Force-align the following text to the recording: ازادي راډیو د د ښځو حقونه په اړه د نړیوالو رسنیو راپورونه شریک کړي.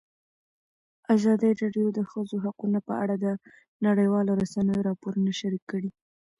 ازادي 1.15 1.51
راډیو 1.61 1.87
د 1.93 1.95
د 1.97 1.99
ښځو 2.11 2.35
حقونه 2.45 2.79
په 2.87 2.93
اړه 3.03 3.15
د 3.19 3.27
نړیوالو 3.85 4.31
رسنیو 4.41 4.85
راپورونه 4.89 5.31
شریک 5.39 5.63
کړي. 5.71 5.89